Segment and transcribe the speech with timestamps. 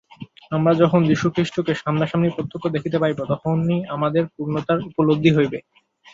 [0.51, 5.57] আমরা যখন যীশুখ্রীষ্টকে সামনাসামনি প্রত্যক্ষ দেখিতে পাইব, তখনই আমাদের পূর্ণতার উপলব্ধি হইবে।